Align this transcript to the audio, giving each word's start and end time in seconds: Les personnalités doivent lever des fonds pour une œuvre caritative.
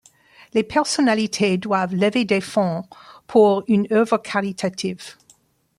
Les 0.55 0.63
personnalités 0.63 1.59
doivent 1.59 1.93
lever 1.93 2.25
des 2.25 2.41
fonds 2.41 2.85
pour 3.27 3.63
une 3.67 3.85
œuvre 3.93 4.17
caritative. 4.17 5.15